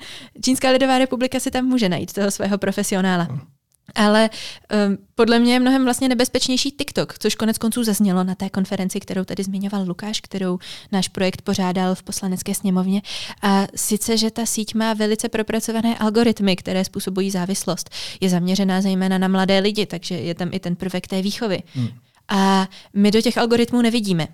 [0.45, 3.29] Čínská lidová republika si tam může najít toho svého profesionála.
[3.95, 4.31] Ale
[4.89, 9.01] um, podle mě je mnohem vlastně nebezpečnější TikTok, což konec konců zaznělo na té konferenci,
[9.01, 10.59] kterou tady zmiňoval Lukáš, kterou
[10.93, 13.03] náš projekt pořádal v poslanecké sněmovně.
[13.43, 17.91] A sice, že ta síť má velice propracované algoritmy, které způsobují závislost.
[18.21, 21.63] Je zaměřená zejména na mladé lidi, takže je tam i ten prvek té výchovy.
[21.75, 21.89] Hmm.
[22.29, 24.29] A my do těch algoritmů nevidíme.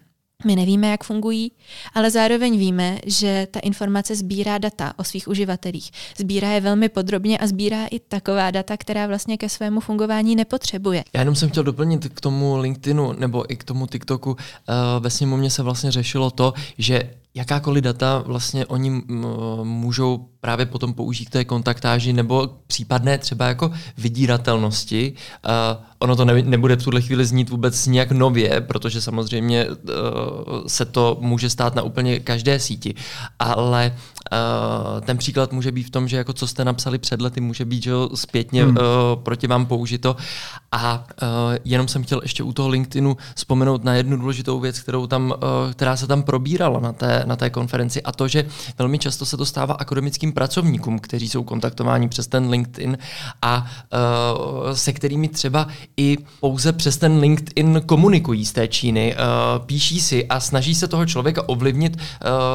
[0.45, 1.53] My nevíme, jak fungují,
[1.95, 5.91] ale zároveň víme, že ta informace sbírá data o svých uživatelích.
[6.19, 11.05] Sbírá je velmi podrobně a sbírá i taková data, která vlastně ke svému fungování nepotřebuje.
[11.13, 14.37] Já jenom jsem chtěl doplnit k tomu LinkedInu nebo i k tomu TikToku.
[14.39, 19.03] Eh, ve sněmovně se vlastně řešilo to, že jakákoliv data vlastně oni
[19.63, 25.13] můžou právě potom použít k té kontaktáži nebo případné třeba jako vydíratelnosti.
[25.45, 29.77] Uh, ono to ne, nebude v tuhle chvíli znít vůbec nějak nově, protože samozřejmě uh,
[30.67, 32.95] se to může stát na úplně každé síti,
[33.39, 33.97] ale
[34.33, 37.65] uh, ten příklad může být v tom, že jako co jste napsali před lety, může
[37.65, 38.77] být že zpětně hmm.
[38.77, 40.17] uh, proti vám použito
[40.73, 41.29] a uh,
[41.65, 45.73] jenom jsem chtěl ještě u toho LinkedInu vzpomenout na jednu důležitou věc, kterou tam, uh,
[45.73, 48.47] která se tam probírala na té, na té konferenci a to, že
[48.79, 52.99] velmi často se to stává akademickým pracovníkům, kteří jsou kontaktováni přes ten LinkedIn
[53.43, 59.67] a uh, se kterými třeba i pouze přes ten LinkedIn komunikují z té Číny, uh,
[59.67, 62.01] píší si a snaží se toho člověka ovlivnit uh,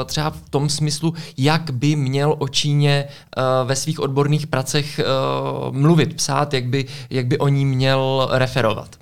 [0.05, 5.75] třeba v tom smyslu, jak by měl o Číně uh, ve svých odborných pracech uh,
[5.75, 8.95] mluvit, psát, jak by, jak by o ní měl referovat.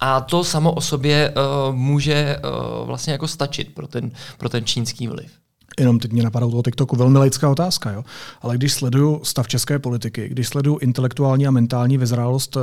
[0.00, 1.34] A to samo o sobě
[1.68, 5.39] uh, může uh, vlastně jako stačit pro ten, pro ten čínský vliv.
[5.80, 8.04] Jenom teď mě napadá u toho TikToku velmi laická otázka, jo?
[8.40, 12.60] ale když sleduju stav české politiky, když sleduju intelektuální a mentální vyzrálost eh,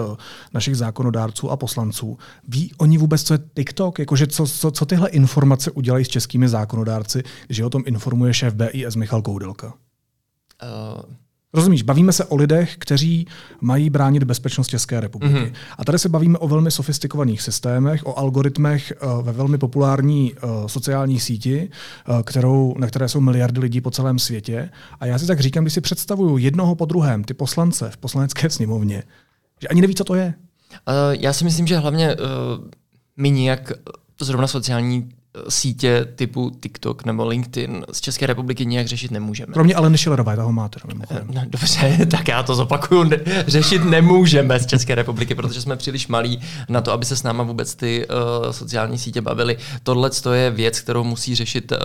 [0.54, 4.00] našich zákonodárců a poslanců, ví oni vůbec, co je TikTok?
[4.00, 8.54] Jakože co, co, co tyhle informace udělají s českými zákonodárci, když o tom informuje šéf
[8.54, 9.68] BIS Michal Koudelka?
[9.68, 11.14] Uh,
[11.58, 13.28] Rozumíš, bavíme se o lidech, kteří
[13.62, 15.34] mají bránit bezpečnost České republiky.
[15.34, 15.54] Mm-hmm.
[15.78, 20.68] A tady se bavíme o velmi sofistikovaných systémech, o algoritmech uh, ve velmi populární uh,
[20.68, 21.70] sociální síti,
[22.10, 24.70] uh, kterou, na které jsou miliardy lidí po celém světě.
[25.00, 28.50] A já si tak říkám, když si představuju jednoho po druhém ty poslance v poslanecké
[28.58, 29.04] sněmovně,
[29.62, 30.34] že ani neví, co to je.
[30.88, 32.22] Uh, já si myslím, že hlavně uh,
[33.18, 33.72] my nijak
[34.22, 35.10] zrovna sociální
[35.50, 39.54] sítě typu TikTok nebo LinkedIn z České republiky nijak řešit nemůžeme.
[39.54, 40.80] Kromě Aleny Šilerové, toho máte.
[41.34, 43.04] No, dobře, tak já to zopakuju.
[43.04, 47.24] Ne, řešit nemůžeme z České republiky, protože jsme příliš malí na to, aby se s
[47.24, 49.58] náma vůbec ty uh, sociální sítě bavily.
[49.84, 51.78] Tohle je věc, kterou musí řešit uh,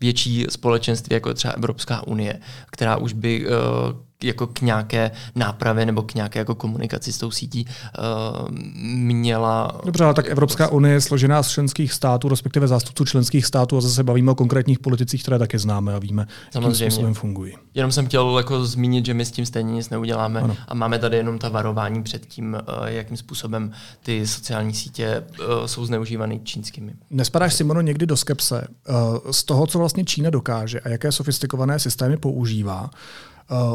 [0.00, 5.86] větší společenství, jako je třeba Evropská unie, která už by uh, jako k nějaké nápravě
[5.86, 8.48] nebo k nějaké jako komunikaci s tou sítí uh,
[8.94, 9.80] měla...
[9.84, 13.80] Dobře, ale tak Evropská unie je složená z členských států, respektive zástupců členských států a
[13.80, 16.84] zase bavíme o konkrétních politicích, které také známe a víme, Samozřejmě.
[16.84, 17.52] jakým způsobem fungují.
[17.74, 20.56] Jenom jsem chtěl jako zmínit, že my s tím stejně nic neuděláme ano.
[20.68, 25.66] a máme tady jenom ta varování před tím, uh, jakým způsobem ty sociální sítě uh,
[25.66, 26.92] jsou zneužívány čínskými.
[27.10, 31.78] Nespadáš, Simono, někdy do skepse uh, z toho, co vlastně Čína dokáže a jaké sofistikované
[31.78, 32.90] systémy používá,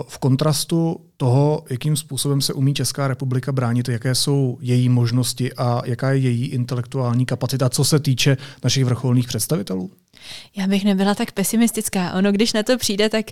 [0.08, 5.82] v kontrastu toho, jakým způsobem se umí Česká republika bránit, jaké jsou její možnosti a
[5.86, 9.92] jaká je její intelektuální kapacita, co se týče našich vrcholných představitelů?
[10.56, 12.14] Já bych nebyla tak pesimistická.
[12.14, 13.26] Ono, když na to přijde, tak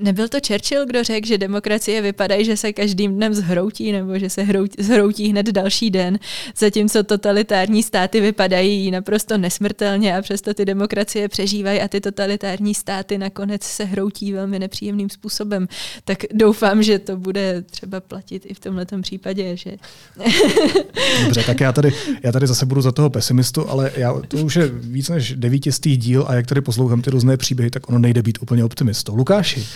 [0.00, 4.30] Nebyl to Churchill, kdo řekl, že demokracie vypadají, že se každým dnem zhroutí nebo že
[4.30, 6.18] se hroutí, zhroutí hned další den,
[6.56, 13.18] zatímco totalitární státy vypadají naprosto nesmrtelně a přesto ty demokracie přežívají a ty totalitární státy
[13.18, 15.68] nakonec se hroutí velmi nepříjemným způsobem.
[16.04, 19.56] Tak doufám, že to bude třeba platit i v tomhle případě.
[19.56, 19.70] Že...
[21.24, 24.56] Dobře, tak já tady, já tady zase budu za toho pesimistu, ale já, to už
[24.56, 28.22] je víc než devítistý díl a jak tady poslouchám ty různé příběhy, tak ono nejde
[28.22, 29.16] být úplně optimistou.
[29.16, 29.66] Lukáši,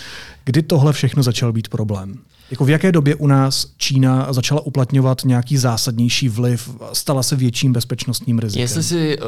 [0.45, 2.19] Kdy tohle všechno začal být problém?
[2.51, 7.73] Jako v jaké době u nás Čína začala uplatňovat nějaký zásadnější vliv, stala se větším
[7.73, 8.61] bezpečnostním rizikem?
[8.61, 9.25] Jestli si uh,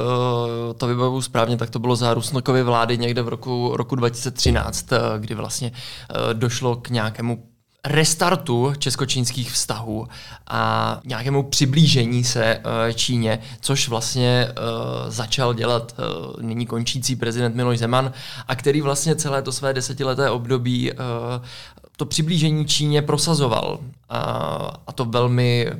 [0.76, 4.98] to vybavu správně, tak to bylo za Rusnokovy vlády někde v roku, roku 2013, uh,
[4.98, 7.42] eh, kdy vlastně uh, došlo k nějakému
[7.84, 10.08] restartu česko-čínských vztahů
[10.46, 12.60] a nějakému přiblížení se
[12.94, 14.48] Číně, což vlastně
[15.08, 15.94] začal dělat
[16.40, 18.12] nyní končící prezident Miloš Zeman
[18.48, 20.92] a který vlastně celé to své desetileté období
[21.96, 23.78] to přiblížení Číně prosazoval.
[24.86, 25.70] A to velmi,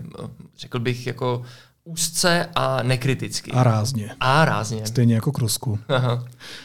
[0.58, 1.42] řekl bych, jako
[1.84, 3.50] úzce a nekriticky.
[3.50, 4.10] A rázně.
[4.20, 4.86] A rázně.
[4.86, 5.78] Stejně jako k Rusku.
[5.88, 6.24] Aha.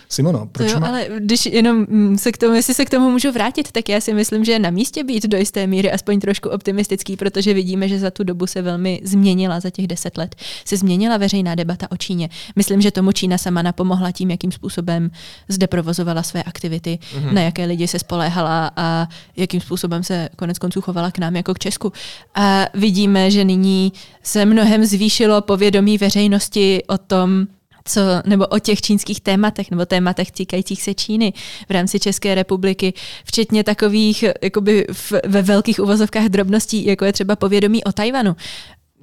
[0.10, 0.88] Simono, proč jo, má...
[0.88, 4.01] ale když jenom mm, se k tomu, jestli se k tomu můžu vrátit, tak já
[4.01, 7.88] si myslím, že je na místě být do jisté míry aspoň trošku optimistický, protože vidíme,
[7.88, 11.91] že za tu dobu se velmi změnila, za těch deset let se změnila veřejná debata
[11.91, 12.29] o Číně.
[12.55, 15.12] Myslím, že tomu Čína sama napomohla tím, jakým způsobem
[15.47, 17.34] zde provozovala své aktivity, mm-hmm.
[17.34, 21.53] na jaké lidi se spoléhala a jakým způsobem se konec konců chovala k nám jako
[21.53, 21.93] k Česku.
[22.36, 27.48] A vidíme, že nyní se mnohem zvýšilo povědomí veřejnosti o tom,
[27.86, 31.34] co, nebo o těch čínských tématech nebo tématech týkajících se Číny
[31.69, 32.93] v rámci České republiky,
[33.26, 38.36] včetně takových jakoby v, ve velkých uvozovkách drobností, jako je třeba povědomí o Tajvanu.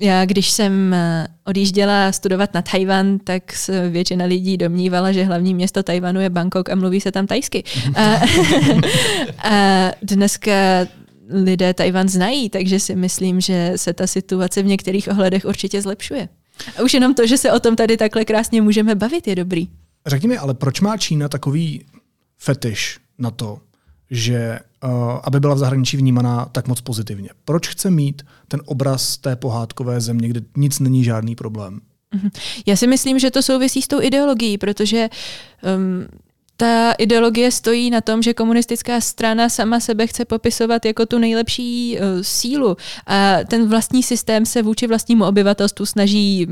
[0.00, 5.54] Já, když jsem eh, odjížděla studovat na Tajvan, tak se většina lidí domnívala, že hlavní
[5.54, 7.64] město Tajvanu je Bangkok a mluví se tam tajsky.
[7.94, 8.20] a,
[9.50, 10.86] a dneska
[11.30, 16.28] lidé Tajvan znají, takže si myslím, že se ta situace v některých ohledech určitě zlepšuje.
[16.78, 19.68] A už jenom to, že se o tom tady takhle krásně můžeme bavit, je dobrý.
[20.06, 21.84] Řekni mi, ale proč má Čína takový
[22.38, 23.58] fetiš na to,
[24.10, 24.90] že uh,
[25.22, 27.28] aby byla v zahraničí vnímaná tak moc pozitivně?
[27.44, 31.80] Proč chce mít ten obraz té pohádkové země, kde nic není žádný problém?
[32.14, 32.30] Mhm.
[32.66, 35.08] Já si myslím, že to souvisí s tou ideologií, protože
[35.76, 36.06] um,
[36.56, 41.98] ta ideologie stojí na tom, že komunistická strana sama sebe chce popisovat jako tu nejlepší
[41.98, 42.76] uh, sílu.
[43.06, 46.46] A ten vlastní systém se vůči vlastnímu obyvatelstvu snaží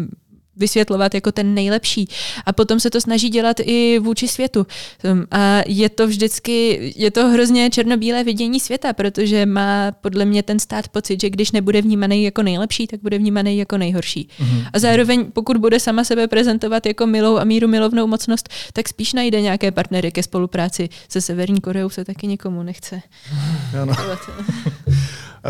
[0.57, 2.09] vysvětlovat jako ten nejlepší.
[2.47, 4.67] A potom se to snaží dělat i vůči světu.
[5.12, 10.43] Um, a je to vždycky, je to hrozně černobílé vidění světa, protože má podle mě
[10.43, 14.29] ten stát pocit, že když nebude vnímaný jako nejlepší, tak bude vnímaný jako nejhorší.
[14.38, 14.67] Mm-hmm.
[14.73, 19.12] A zároveň, pokud bude sama sebe prezentovat jako milou a míru milovnou mocnost, tak spíš
[19.12, 20.88] najde nějaké partnery ke spolupráci.
[21.09, 23.03] Se Severní Koreou se taky nikomu nechce.
[23.83, 23.95] Ano.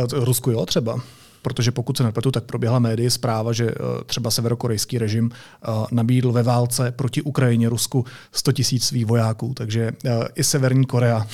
[0.25, 1.01] Rusku jo, třeba
[1.45, 3.75] protože pokud se nepletu, tak proběhla médii zpráva, že eh,
[4.07, 9.93] třeba severokorejský režim eh, nabídl ve válce proti Ukrajině Rusku 100 tisíc svých vojáků, takže
[10.05, 11.27] eh, i Severní Korea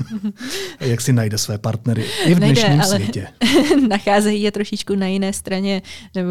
[0.80, 3.26] jak si najde své partnery i v dnešním Nejde, ale světě.
[3.88, 5.82] nacházejí je trošičku na jiné straně,
[6.14, 6.30] nebo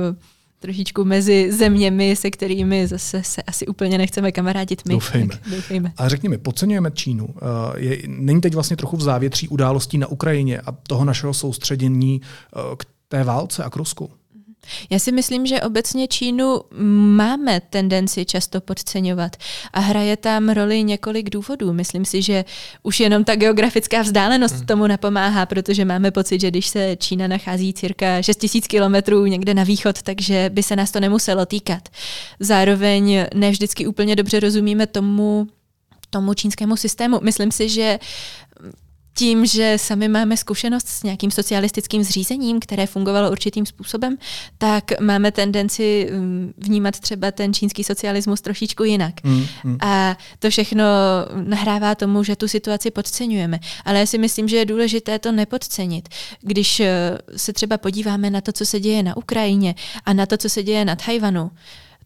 [0.60, 4.94] trošičku mezi zeměmi, se kterými zase se asi úplně nechceme kamarádit my.
[4.94, 5.40] Doufejme.
[5.52, 5.94] doufejme.
[5.98, 7.30] A řekni mi, podceňujeme Čínu.
[7.78, 12.22] Je, není teď vlastně trochu v závětří událostí na Ukrajině a toho našeho soustředění
[13.08, 14.10] té válce a k Rusku?
[14.90, 16.62] Já si myslím, že obecně Čínu
[17.16, 19.36] máme tendenci často podceňovat
[19.74, 21.74] a hraje tam roli několik důvodů.
[21.74, 22.46] Myslím si, že
[22.84, 24.66] už jenom ta geografická vzdálenost hmm.
[24.66, 29.64] tomu napomáhá, protože máme pocit, že když se Čína nachází cirka 6000 kilometrů někde na
[29.64, 31.90] východ, takže by se nás to nemuselo týkat.
[32.40, 35.48] Zároveň ne vždycky úplně dobře rozumíme tomu,
[36.10, 37.20] tomu čínskému systému.
[37.24, 38.00] Myslím si, že
[39.18, 44.18] tím, že sami máme zkušenost s nějakým socialistickým zřízením, které fungovalo určitým způsobem,
[44.58, 49.14] tak máme tendenci mm, vnímat třeba ten čínský socialismus trošičku jinak.
[49.24, 49.78] Mm, mm.
[49.82, 50.86] A to všechno
[51.44, 53.60] nahrává tomu, že tu situaci podceňujeme.
[53.86, 56.10] Ale já si myslím, že je důležité to nepodcenit.
[56.42, 59.76] Když eh, se třeba podíváme na to, co se děje na Ukrajině
[60.06, 61.52] a na to, co se děje na Tajvanu,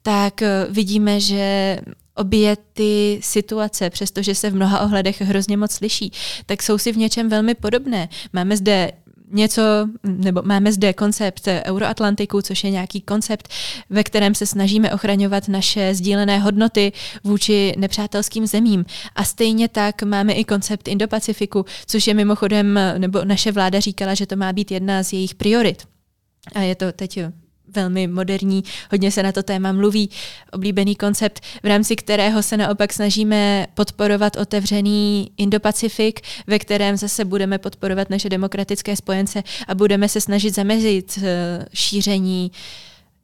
[0.01, 1.77] tak eh, vidíme, že
[2.15, 6.11] obě ty situace, přestože se v mnoha ohledech hrozně moc liší,
[6.45, 8.09] tak jsou si v něčem velmi podobné.
[8.33, 8.91] Máme zde
[9.31, 9.61] něco,
[10.03, 13.47] nebo máme zde koncept Euroatlantiku, což je nějaký koncept,
[13.89, 16.91] ve kterém se snažíme ochraňovat naše sdílené hodnoty
[17.23, 18.85] vůči nepřátelským zemím.
[19.15, 24.25] A stejně tak máme i koncept Indo-Pacifiku, což je mimochodem, nebo naše vláda říkala, že
[24.25, 25.83] to má být jedna z jejich priorit.
[26.55, 27.19] A je to teď
[27.75, 30.09] velmi moderní, hodně se na to téma mluví,
[30.51, 37.57] oblíbený koncept, v rámci kterého se naopak snažíme podporovat otevřený Indo-Pacifik, ve kterém zase budeme
[37.57, 42.51] podporovat naše demokratické spojence a budeme se snažit zamezit eh, šíření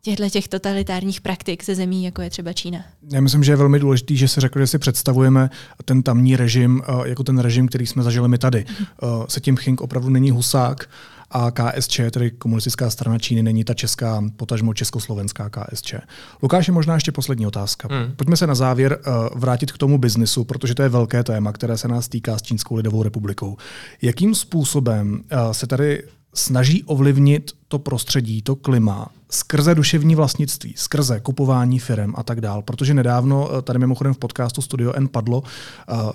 [0.02, 2.80] těchto těch totalitárních praktik ze zemí, jako je třeba Čína.
[3.12, 5.50] Já myslím, že je velmi důležité, že si řekl, že si představujeme
[5.86, 8.66] ten tamní režim eh, jako ten režim, který jsme zažili my tady.
[8.80, 8.86] Mm.
[9.28, 10.90] Se tím Ching opravdu není husák,
[11.32, 15.96] a KSČ, tedy komunistická strana Číny, není ta česká, potažmo československá KSČ.
[16.44, 17.88] Lukáš, je možná ještě poslední otázka.
[17.92, 18.12] Hmm.
[18.16, 21.78] Pojďme se na závěr uh, vrátit k tomu biznisu, protože to je velké téma, které
[21.78, 23.58] se nás týká s Čínskou lidovou republikou.
[24.02, 31.20] Jakým způsobem uh, se tady snaží ovlivnit to prostředí, to klima, skrze duševní vlastnictví, skrze
[31.20, 32.62] kupování firm a tak dál.
[32.62, 35.44] Protože nedávno, eh, tady mimochodem v podcastu Studio N padlo,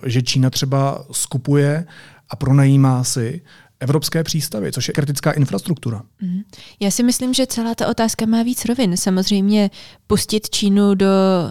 [0.06, 1.86] že Čína třeba skupuje
[2.30, 3.42] a pronajímá si
[3.82, 6.02] evropské přístavy, což je kritická infrastruktura.
[6.20, 6.42] Mhm.
[6.80, 8.96] Já si myslím, že celá ta otázka má víc rovin.
[8.96, 9.70] Samozřejmě
[10.06, 11.06] pustit Čínu do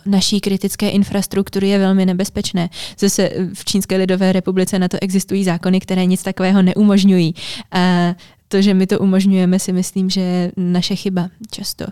[0.06, 2.70] naší kritické infrastruktury je velmi nebezpečné.
[3.00, 7.36] Zase v Čínské lidové republice na to existují zákony, které nic takového neumožňují.
[7.72, 8.16] A
[8.48, 11.86] to, že my to umožňujeme, si myslím, že je naše chyba často.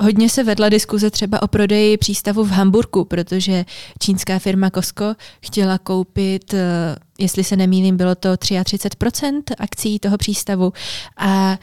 [0.00, 3.64] Hodně se vedla diskuze třeba o prodeji přístavu v Hamburgu, protože
[4.00, 10.72] čínská firma Costco chtěla koupit, eh, jestli se nemýlím, bylo to 33% akcí toho přístavu.
[11.16, 11.58] A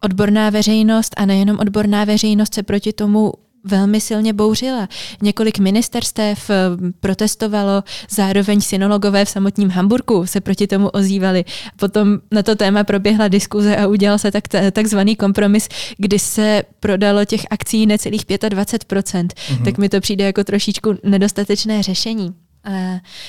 [0.00, 3.32] odborná veřejnost a nejenom odborná veřejnost se proti tomu
[3.66, 4.88] velmi silně bouřila.
[5.22, 6.54] Několik ministerstev eh,
[7.00, 11.44] protestovalo, zároveň synologové v samotním Hamburgu se proti tomu ozývali.
[11.76, 17.24] Potom na to téma proběhla diskuze a udělal se tak, takzvaný kompromis, kdy se prodalo
[17.24, 19.26] těch akcí necelých 25%.
[19.26, 19.64] Mm-hmm.
[19.64, 22.34] Tak mi to přijde jako trošičku nedostatečné řešení.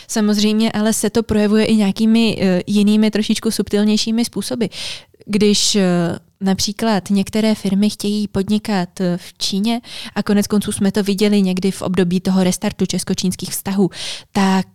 [0.08, 4.66] Samozřejmě ale se to projevuje i nějakými uh, jinými trošičku subtilnějšími způsoby.
[5.28, 5.82] Když uh,
[6.42, 9.82] například některé firmy chtějí podnikat v Číně
[10.16, 13.90] a konec konců jsme to viděli někdy v období toho restartu česko-čínských vztahů,
[14.32, 14.68] tak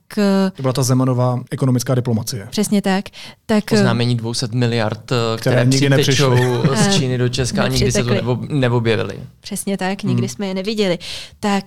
[0.56, 2.46] to byla ta Zemanová ekonomická diplomacie.
[2.50, 3.04] Přesně tak.
[3.46, 6.34] tak Oznámení 200 miliard, které, které přitečou
[6.74, 9.18] z Číny do Česka a nikdy se to neobjevily.
[9.40, 10.28] Přesně tak, nikdy hmm.
[10.28, 10.98] jsme je neviděli.
[11.40, 11.64] Tak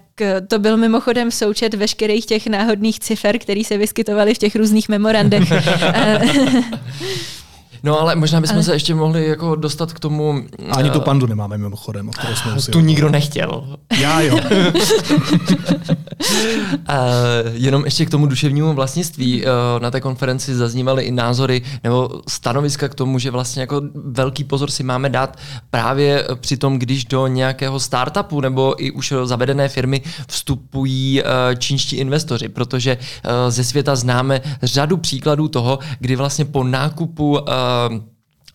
[0.47, 5.43] to byl mimochodem součet veškerých těch náhodných cifer, které se vyskytovaly v těch různých memorandech.
[7.85, 8.63] No ale možná bychom ale...
[8.63, 10.43] se ještě mohli jako dostat k tomu...
[10.71, 13.77] Ani tu eh, pandu nemáme mimochodem, o kterou jsme Tu nikdo nechtěl.
[13.99, 14.39] Já jo.
[16.87, 16.97] A
[17.53, 19.45] jenom ještě k tomu duševnímu vlastnictví.
[19.45, 24.43] Eh, na té konferenci zaznívaly i názory nebo stanoviska k tomu, že vlastně jako velký
[24.43, 25.37] pozor si máme dát
[25.69, 31.23] právě při tom, když do nějakého startupu nebo i už zavedené firmy vstupují
[31.57, 32.97] čínští investoři, protože
[33.49, 37.39] ze světa známe řadu příkladů toho, kdy vlastně po nákupu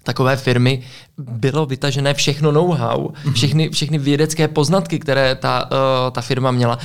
[0.04, 0.82] takové firmy
[1.18, 3.34] bylo vytažené všechno know-how, mhm.
[3.34, 6.78] všechny, všechny vědecké poznatky, které ta, uh, ta firma měla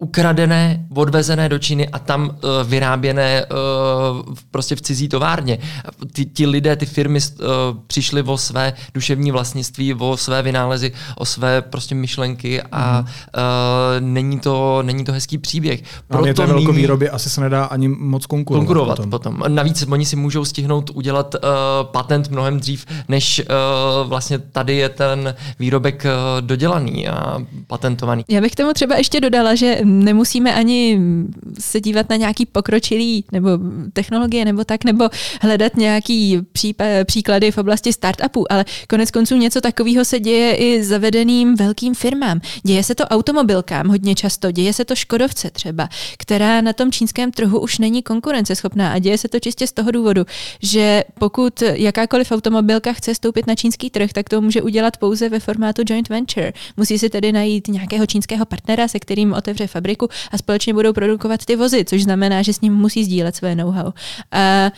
[0.00, 5.58] ukradené, odvezené do Číny a tam uh, vyráběné uh, prostě v cizí továrně.
[6.12, 7.46] Ty, ti lidé, ty firmy uh,
[7.86, 13.06] přišly o své duševní vlastnictví, o své vynálezy, o své prostě myšlenky a mm.
[13.06, 13.10] uh,
[14.00, 15.82] není, to, není to hezký příběh.
[16.08, 18.66] Proto je to velkou výrobě asi se nedá ani moc konkurovat.
[18.66, 19.10] konkurovat potom.
[19.10, 19.42] potom.
[19.48, 21.40] Navíc oni si můžou stihnout udělat uh,
[21.82, 28.24] patent mnohem dřív, než uh, vlastně tady je ten výrobek uh, dodělaný a patentovaný.
[28.28, 31.00] Já bych tomu třeba ještě dodala, že nemusíme ani
[31.58, 33.48] se dívat na nějaký pokročilý nebo
[33.92, 35.08] technologie nebo tak, nebo
[35.40, 40.84] hledat nějaký případ, příklady v oblasti startupů, ale konec konců něco takového se děje i
[40.84, 42.40] zavedeným velkým firmám.
[42.62, 47.30] Děje se to automobilkám hodně často, děje se to Škodovce třeba, která na tom čínském
[47.30, 50.26] trhu už není konkurenceschopná a děje se to čistě z toho důvodu,
[50.62, 55.40] že pokud jakákoliv automobilka chce stoupit na čínský trh, tak to může udělat pouze ve
[55.40, 56.52] formátu joint venture.
[56.76, 59.79] Musí si tedy najít nějakého čínského partnera, se kterým otevře fabriku
[60.30, 63.92] a společně budou produkovat ty vozy, což znamená, že s ním musí sdílet své know-how.
[64.32, 64.70] A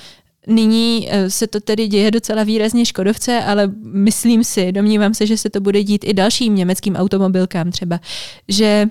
[0.47, 5.37] Nyní eh, se to tedy děje docela výrazně Škodovce, ale myslím si, domnívám se, že
[5.37, 8.01] se to bude dít i dalším německým automobilkám třeba,
[8.49, 8.87] že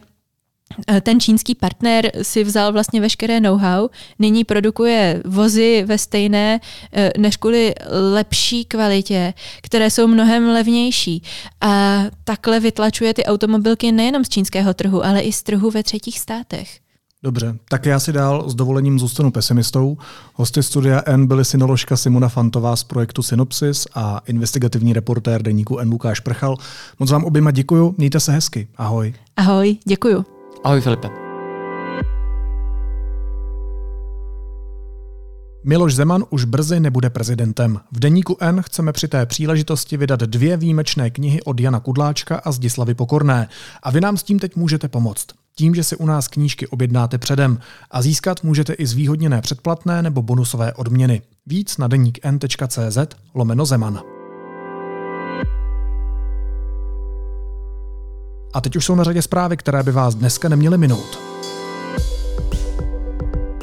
[1.01, 6.59] ten čínský partner si vzal vlastně veškeré know-how, nyní produkuje vozy ve stejné
[6.93, 7.75] eh, než kvůli
[8.13, 11.23] lepší kvalitě, které jsou mnohem levnější.
[11.61, 16.19] A takhle vytlačuje ty automobilky nejenom z čínského trhu, ale i z trhu ve třetích
[16.19, 16.79] státech.
[17.23, 19.97] Dobře, tak já si dál s dovolením zůstanu pesimistou.
[20.33, 25.89] Hosty studia N byly synoložka Simona Fantová z projektu Synopsis a investigativní reportér deníku N
[25.89, 26.57] Lukáš Prchal.
[26.99, 28.67] Moc vám oběma děkuju, mějte se hezky.
[28.77, 29.13] Ahoj.
[29.37, 30.40] Ahoj, děkuju.
[30.63, 31.09] Ahoj Filipe.
[35.63, 37.79] Miloš Zeman už brzy nebude prezidentem.
[37.91, 42.51] V deníku N chceme při té příležitosti vydat dvě výjimečné knihy od Jana Kudláčka a
[42.51, 43.47] Zdislavy Pokorné.
[43.83, 45.25] A vy nám s tím teď můžete pomoct.
[45.55, 47.59] Tím, že si u nás knížky objednáte předem
[47.91, 51.21] a získat můžete i zvýhodněné předplatné nebo bonusové odměny.
[51.45, 52.97] Víc na deník n.cz
[53.33, 54.20] lomeno Zeman.
[58.53, 61.19] A teď už jsou na řadě zprávy, které by vás dneska neměly minout.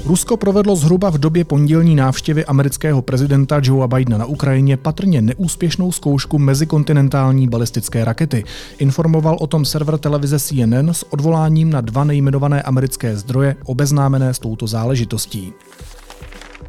[0.09, 5.93] Rusko provedlo zhruba v době pondělní návštěvy amerického prezidenta Joea Bidena na Ukrajině patrně neúspěšnou
[5.93, 8.45] zkoušku mezikontinentální balistické rakety.
[8.78, 14.39] Informoval o tom server televize CNN s odvoláním na dva nejmenované americké zdroje obeznámené s
[14.39, 15.53] touto záležitostí.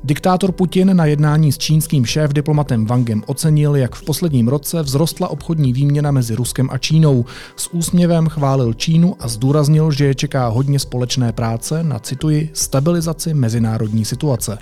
[0.03, 5.73] Diktátor Putin na jednání s čínským šéf-diplomatem Wangem ocenil, jak v posledním roce vzrostla obchodní
[5.73, 7.25] výměna mezi Ruskem a Čínou.
[7.55, 13.33] S úsměvem chválil Čínu a zdůraznil, že je čeká hodně společné práce na, cituji, stabilizaci
[13.33, 14.57] mezinárodní situace.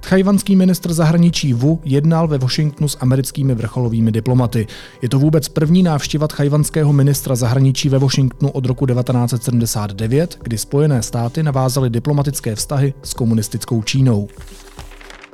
[0.00, 4.66] Tchajvanský ministr zahraničí Wu jednal ve Washingtonu s americkými vrcholovými diplomaty.
[5.02, 11.02] Je to vůbec první návštěva tchajvanského ministra zahraničí ve Washingtonu od roku 1979, kdy Spojené
[11.02, 14.28] státy navázaly diplomatické vztahy s komunistickou Čínou.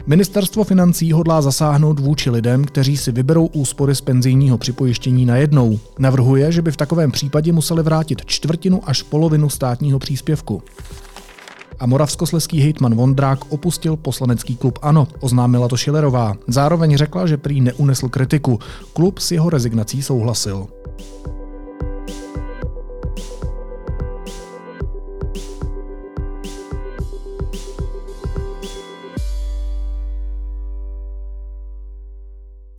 [0.06, 5.78] Ministerstvo financí hodlá zasáhnout vůči lidem, kteří si vyberou úspory z penzijního připojištění najednou.
[5.98, 10.62] Navrhuje, že by v takovém případě museli vrátit čtvrtinu až polovinu státního příspěvku
[11.78, 16.34] a moravskosleský hejtman Vondrák opustil poslanecký klub ANO, oznámila to Šilerová.
[16.48, 18.58] Zároveň řekla, že prý neunesl kritiku.
[18.92, 20.66] Klub s jeho rezignací souhlasil.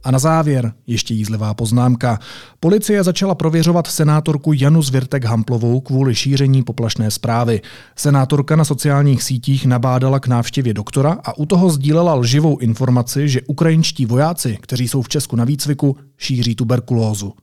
[0.07, 2.19] A na závěr ještě jízlivá poznámka.
[2.59, 7.61] Policie začala prověřovat senátorku Janu Zvirtek Hamplovou kvůli šíření poplašné zprávy.
[7.95, 13.41] Senátorka na sociálních sítích nabádala k návštěvě doktora a u toho sdílela lživou informaci, že
[13.41, 17.33] ukrajinští vojáci, kteří jsou v Česku na výcviku, šíří tuberkulózu.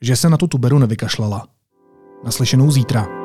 [0.00, 1.46] Že se na tu tuberu nevykašlala.
[2.24, 3.23] Naslyšenou zítra.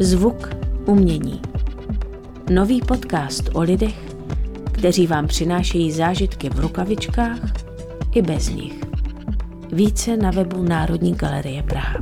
[0.00, 0.50] Zvuk
[0.86, 1.42] umění.
[2.50, 4.16] Nový podcast o lidech,
[4.72, 7.40] kteří vám přinášejí zážitky v rukavičkách
[8.14, 8.80] i bez nich.
[9.72, 11.98] Více na webu Národní galerie Praha.